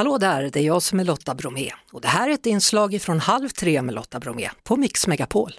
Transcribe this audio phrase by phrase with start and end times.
[0.00, 3.02] Hallå där, det är jag som är Lotta Bromé och det här är ett inslag
[3.02, 5.52] från Halv tre med Lotta Bromé på Mix Megapol.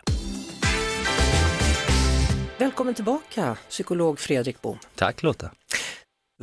[2.58, 4.78] Välkommen tillbaka, psykolog Fredrik Bom.
[4.96, 5.52] Tack Lotta.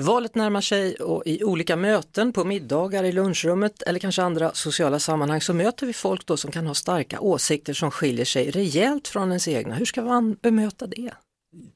[0.01, 4.99] Valet närmar sig och i olika möten, på middagar, i lunchrummet eller kanske andra sociala
[4.99, 9.09] sammanhang så möter vi folk då som kan ha starka åsikter som skiljer sig rejält
[9.09, 9.75] från ens egna.
[9.75, 11.11] Hur ska man bemöta det?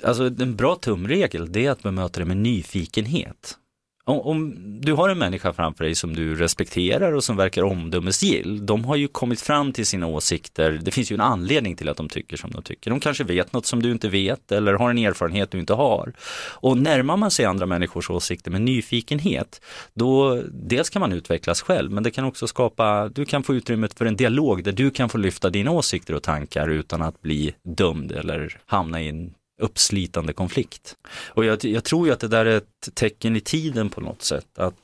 [0.02, 3.58] Alltså en bra tumregel det är att bemöta det med nyfikenhet.
[4.04, 8.66] Om, om, du har en människa framför dig som du respekterar och som verkar omdömesgill,
[8.66, 11.96] de har ju kommit fram till sina åsikter, det finns ju en anledning till att
[11.96, 12.90] de tycker som de tycker.
[12.90, 16.12] De kanske vet något som du inte vet eller har en erfarenhet du inte har.
[16.50, 19.60] Och närmar man sig andra människors åsikter med nyfikenhet,
[19.94, 23.98] då dels kan man utvecklas själv, men det kan också skapa, du kan få utrymmet
[23.98, 27.54] för en dialog där du kan få lyfta dina åsikter och tankar utan att bli
[27.62, 30.96] dömd eller hamna i en uppslitande konflikt.
[31.28, 34.22] Och jag, jag, tror ju att det där är ett tecken i tiden på något
[34.22, 34.58] sätt.
[34.58, 34.74] Att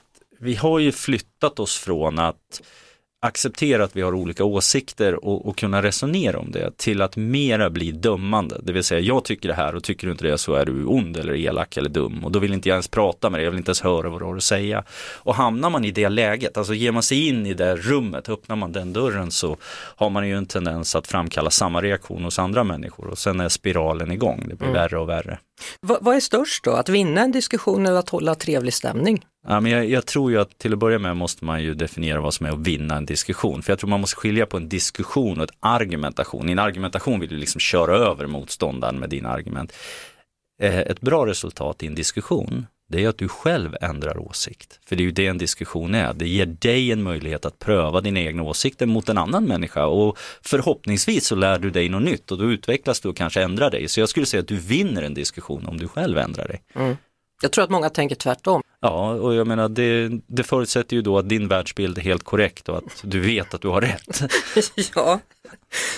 [0.40, 2.62] vi har ju flyttat oss från att
[3.20, 7.70] acceptera att vi har olika åsikter och, och, kunna resonera om det till att mera
[7.70, 8.60] bli dömande.
[8.62, 10.84] Det vill säga jag tycker det här och tycker du inte det så är du
[10.84, 13.50] ond eller elak eller dum och då vill inte jag ens prata med dig, jag
[13.50, 14.84] vill inte ens höra vad du har att säga.
[15.14, 18.56] Och hamnar man i det läget, alltså ger man sig in i det rummet, öppnar
[18.56, 19.56] man den dörren så
[19.96, 23.48] har man ju en tendens att framkalla samma reaktion hos andra människor och sen är
[23.48, 24.80] spiralen igång, det blir mm.
[24.80, 25.38] värre och värre.
[25.82, 29.24] V vad är störst då, att vinna en diskussion eller att hålla trevlig stämning?
[29.50, 32.20] Ja, men jag, jag, tror ju att till att börja med måste man ju definiera
[32.20, 33.62] vad som är att vinna en diskussion.
[33.62, 36.48] För jag tror man måste skilja på en diskussion och ett argumentation.
[36.48, 39.72] I en argumentation vill du liksom köra över motståndaren med dina argument.
[40.62, 44.80] Eh, ett bra resultat i en diskussion, det är att du själv ändrar åsikt.
[44.86, 46.12] För det är ju det en diskussion är.
[46.12, 50.18] Det ger dig en möjlighet att pröva dina egna åsikter mot en annan människa och
[50.42, 53.88] förhoppningsvis så lär du dig något nytt och då utvecklas du och kanske ändrar dig.
[53.88, 56.62] Så jag skulle säga att du vinner en diskussion om du själv ändrar dig.
[56.74, 56.96] Mm.
[57.42, 58.62] Jag tror att många tänker tvärtom.
[58.80, 62.68] Ja, och jag menar det, det förutsätter ju då att din världsbild är helt korrekt
[62.68, 64.22] och att du vet att du har rätt.
[64.94, 65.20] ja,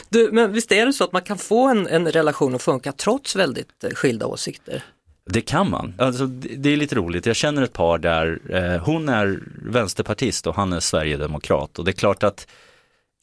[0.08, 2.92] du, men visst är det så att man kan få en, en relation att funka
[2.92, 4.82] trots väldigt eh, skilda åsikter?
[5.24, 5.94] Det kan man.
[5.98, 7.26] Alltså, det är lite roligt.
[7.26, 11.90] Jag känner ett par där eh, hon är vänsterpartist och han är sverigedemokrat och det
[11.90, 12.46] är klart att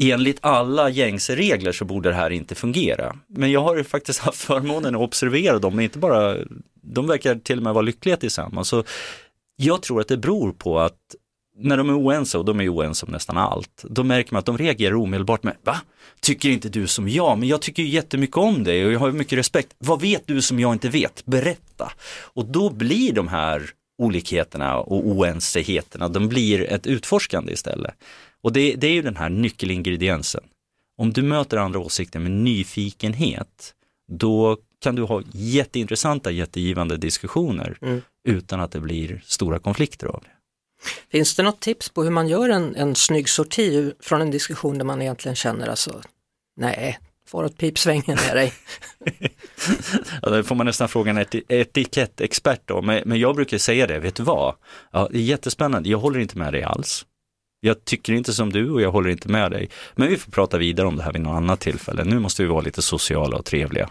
[0.03, 3.16] enligt alla gängse regler så borde det här inte fungera.
[3.28, 6.38] Men jag har ju faktiskt haft förmånen att observera dem, inte bara,
[6.81, 8.67] de verkar till och med vara lyckliga tillsammans.
[8.67, 8.84] Så
[9.57, 11.00] jag tror att det beror på att
[11.59, 14.45] när de är oense, och de är oense om nästan allt, då märker man att
[14.45, 15.81] de reagerar omedelbart med, va?
[16.22, 17.38] Tycker inte du som jag?
[17.38, 19.75] Men jag tycker ju jättemycket om dig och jag har mycket respekt.
[19.78, 21.25] Vad vet du som jag inte vet?
[21.25, 21.91] Berätta.
[22.34, 23.69] Och då blir de här
[24.01, 27.94] olikheterna och oensigheterna, de blir ett utforskande istället.
[28.41, 30.44] Och det, det är ju den här nyckelingrediensen.
[30.97, 33.73] Om du möter andra åsikter med nyfikenhet,
[34.12, 38.02] då kan du ha jätteintressanta, jättegivande diskussioner mm.
[38.24, 40.30] utan att det blir stora konflikter av det.
[41.12, 44.78] Finns det något tips på hur man gör en, en snygg sorti från en diskussion
[44.78, 46.02] där man egentligen känner alltså,
[46.58, 48.54] nej, far åt pipsvängen med dig.
[50.22, 54.00] ja, då får man nästan fråga en etikettexpert då, men, men jag brukar säga det,
[54.00, 54.56] vet du vad?
[54.92, 57.06] Ja, det är jättespännande, jag håller inte med dig alls.
[57.59, 59.70] Jag tycker inte som du och jag håller inte med dig.
[59.96, 62.04] Men vi får prata vidare om det här vid något annat tillfälle.
[62.04, 63.90] Nu måste vi vara lite sociala och trevliga.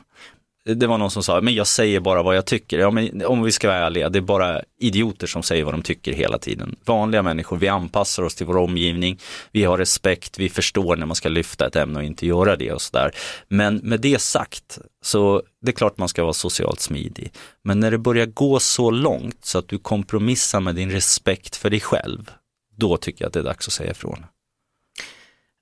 [0.74, 2.78] Det var någon som sa, men jag säger bara vad jag tycker.
[2.78, 5.82] Ja, men om vi ska vara ärliga, det är bara idioter som säger vad de
[5.82, 6.76] tycker hela tiden.
[6.84, 9.18] Vanliga människor, vi anpassar oss till vår omgivning,
[9.52, 12.72] vi har respekt, vi förstår när man ska lyfta ett ämne och inte göra det
[12.72, 13.10] och sådär.
[13.48, 17.32] Men med det sagt, så det är klart man ska vara socialt smidig.
[17.64, 21.70] Men när det börjar gå så långt så att du kompromissar med din respekt för
[21.70, 22.30] dig själv,
[22.76, 24.26] då tycker jag att det är dags att säga ifrån.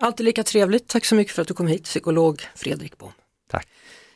[0.02, 0.88] Alltid lika trevligt.
[0.88, 3.12] Tack så mycket för att du kom hit, psykolog Fredrik Bom.
[3.50, 3.68] Tack.